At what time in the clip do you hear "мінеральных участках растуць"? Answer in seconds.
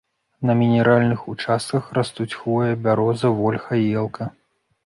0.61-2.29